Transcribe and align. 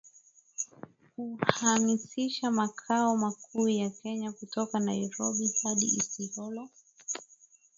Kuhamisha 1.39 2.51
makao 2.51 3.17
makuu 3.17 3.69
ya 3.69 3.89
Kenya 3.89 4.31
kutoka 4.31 4.79
Nairobi 4.79 5.55
hadi 5.63 5.85
Isiolo 5.85 6.69